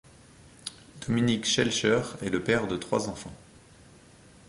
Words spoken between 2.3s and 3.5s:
le père de trois enfants.